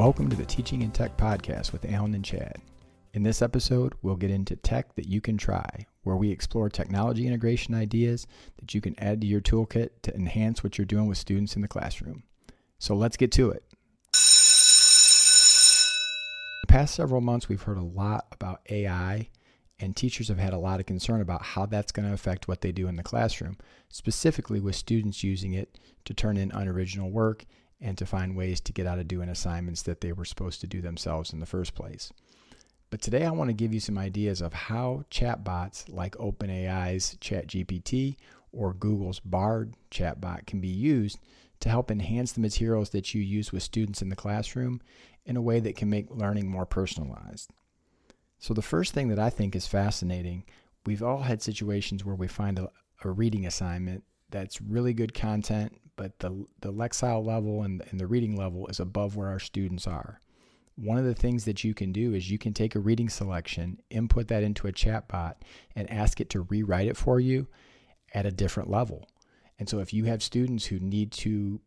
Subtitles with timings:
[0.00, 2.56] Welcome to the Teaching in Tech podcast with Alan and Chad.
[3.12, 7.26] In this episode, we'll get into tech that you can try, where we explore technology
[7.26, 8.26] integration ideas
[8.58, 11.60] that you can add to your toolkit to enhance what you're doing with students in
[11.60, 12.22] the classroom.
[12.78, 13.62] So let's get to it.
[16.62, 19.28] The past several months, we've heard a lot about AI,
[19.78, 22.62] and teachers have had a lot of concern about how that's going to affect what
[22.62, 23.58] they do in the classroom,
[23.90, 27.44] specifically with students using it to turn in unoriginal work
[27.80, 30.66] and to find ways to get out of doing assignments that they were supposed to
[30.66, 32.12] do themselves in the first place.
[32.90, 38.16] But today I want to give you some ideas of how chatbots like OpenAI's ChatGPT
[38.52, 41.18] or Google's Bard chatbot can be used
[41.60, 44.80] to help enhance the materials that you use with students in the classroom
[45.24, 47.50] in a way that can make learning more personalized.
[48.38, 50.44] So, the first thing that I think is fascinating,
[50.86, 52.70] we've all had situations where we find a,
[53.04, 58.06] a reading assignment that's really good content, but the, the Lexile level and, and the
[58.06, 60.18] reading level is above where our students are.
[60.76, 63.82] One of the things that you can do is you can take a reading selection,
[63.90, 65.34] input that into a chatbot,
[65.76, 67.48] and ask it to rewrite it for you
[68.14, 69.10] at a different level.
[69.58, 71.60] And so if you have students who need to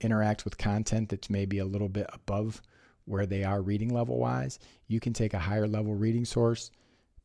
[0.00, 2.62] interact with content that's maybe a little bit above
[3.04, 6.70] where they are reading level wise, you can take a higher level reading source,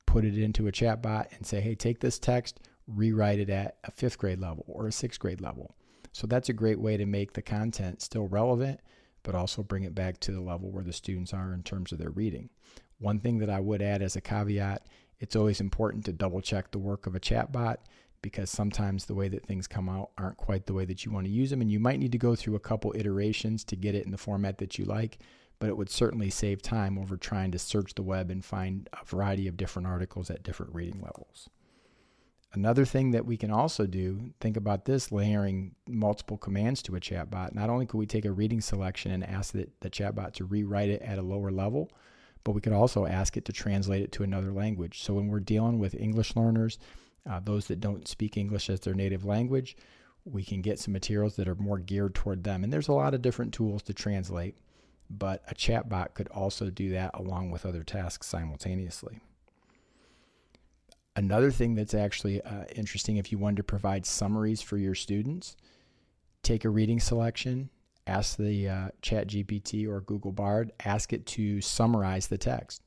[0.06, 3.92] put it into a chatbot, and say, hey, take this text, rewrite it at a
[3.92, 5.73] fifth grade level or a sixth grade level.
[6.12, 8.80] So that's a great way to make the content still relevant,
[9.24, 11.98] but also bring it back to the level where the students are in terms of
[11.98, 12.50] their reading.
[13.00, 14.86] One thing that I would add as a caveat
[15.20, 17.78] it's always important to double check the work of a chatbot
[18.22, 21.26] because sometimes the way that things come out aren't quite the way that you want
[21.26, 21.62] to use them.
[21.62, 24.18] And you might need to go through a couple iterations to get it in the
[24.18, 25.20] format that you like,
[25.60, 29.06] but it would certainly save time over trying to search the web and find a
[29.06, 31.50] variety of different articles at different reading levels.
[32.52, 36.99] Another thing that we can also do, think about this layering multiple commands to a
[36.99, 37.54] chatbot.
[37.54, 40.89] Not only could we take a reading selection and ask the, the chatbot to rewrite
[40.89, 41.92] it at a lower level,
[42.43, 45.04] but we could also ask it to translate it to another language.
[45.04, 46.80] So when we're dealing with English learners,
[47.30, 49.77] uh, those that don't speak English as their native language,
[50.26, 52.64] we can get some materials that are more geared toward them.
[52.64, 54.55] And there's a lot of different tools to translate,
[55.08, 59.20] but a chatbot could also do that along with other tasks simultaneously.
[61.20, 65.58] Another thing that's actually uh, interesting if you wanted to provide summaries for your students,
[66.44, 67.70] take a reading selection,
[68.08, 72.84] ask the uh, Chat GPT or Google Bard, ask it to summarize the text.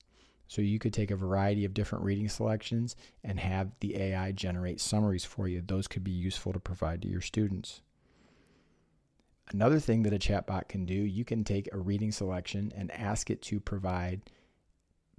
[0.48, 4.80] So you could take a variety of different reading selections and have the AI generate
[4.80, 5.60] summaries for you.
[5.60, 7.82] Those could be useful to provide to your students.
[9.52, 13.28] Another thing that a chatbot can do, you can take a reading selection and ask
[13.28, 14.22] it to provide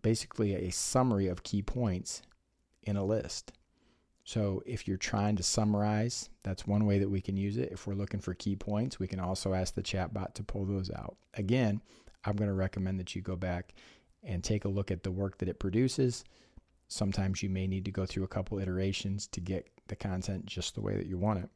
[0.02, 2.24] basically a summary of key points
[2.84, 3.54] in a list.
[4.26, 7.72] So if you're trying to summarize, that's one way that we can use it.
[7.72, 10.90] If we're looking for key points, we can also ask the chatbot to pull those
[10.92, 11.18] out.
[11.34, 11.82] Again,
[12.24, 13.74] I'm going to recommend that you go back
[14.24, 16.24] and take a look at the work that it produces.
[16.88, 20.76] Sometimes you may need to go through a couple iterations to get the content just
[20.76, 21.50] the way that you want it.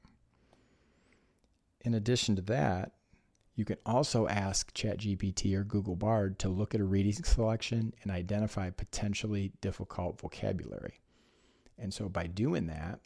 [1.82, 2.92] In addition to that,
[3.56, 8.12] you can also ask ChatGPT or Google Bard to look at a reading selection and
[8.12, 11.00] identify potentially difficult vocabulary.
[11.78, 13.00] And so by doing that,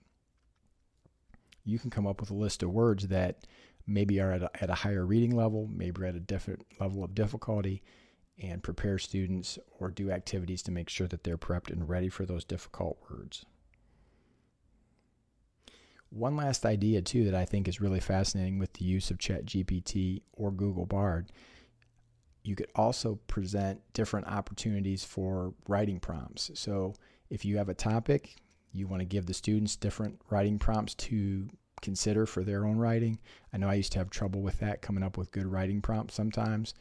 [1.64, 3.46] you can come up with a list of words that
[3.86, 7.14] maybe are at a, at a higher reading level, maybe at a different level of
[7.16, 7.82] difficulty,
[8.42, 12.26] and prepare students or do activities to make sure that they're prepped and ready for
[12.26, 13.46] those difficult words.
[16.10, 20.24] One last idea, too, that I think is really fascinating with the use of ChatGPT
[20.34, 21.32] or Google Bard.
[22.44, 26.52] You could also present different opportunities for writing prompts.
[26.56, 26.96] So,
[27.30, 28.36] if you have a topic,
[28.74, 31.48] you want to give the students different writing prompts to
[31.82, 33.20] consider for their own writing.
[33.54, 36.16] I know I used to have trouble with that, coming up with good writing prompts
[36.16, 36.74] sometimes.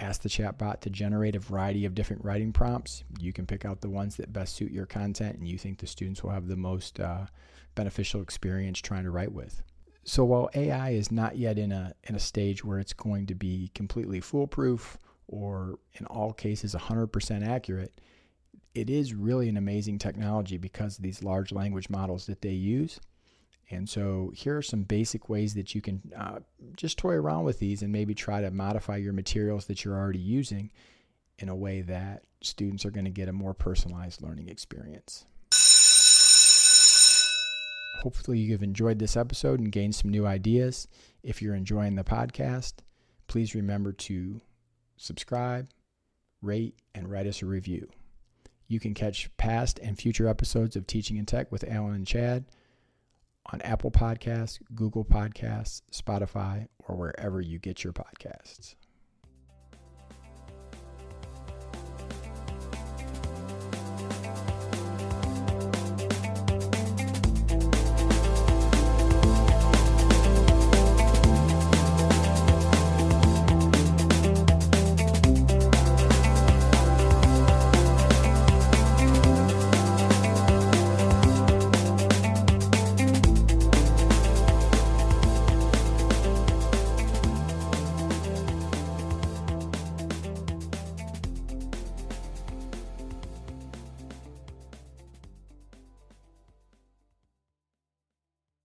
[0.00, 3.02] Ask the chatbot to generate a variety of different writing prompts.
[3.18, 5.86] You can pick out the ones that best suit your content and you think the
[5.86, 7.26] students will have the most uh,
[7.74, 9.62] beneficial experience trying to write with.
[10.04, 13.34] So while AI is not yet in a in a stage where it's going to
[13.34, 18.00] be completely foolproof or in all cases 100% accurate,
[18.78, 23.00] it is really an amazing technology because of these large language models that they use.
[23.70, 26.38] And so here are some basic ways that you can uh,
[26.76, 30.20] just toy around with these and maybe try to modify your materials that you're already
[30.20, 30.70] using
[31.38, 35.26] in a way that students are going to get a more personalized learning experience.
[38.02, 40.86] Hopefully, you've enjoyed this episode and gained some new ideas.
[41.24, 42.74] If you're enjoying the podcast,
[43.26, 44.40] please remember to
[44.96, 45.68] subscribe,
[46.40, 47.88] rate, and write us a review.
[48.68, 52.44] You can catch past and future episodes of Teaching in Tech with Alan and Chad
[53.50, 58.74] on Apple Podcasts, Google Podcasts, Spotify, or wherever you get your podcasts.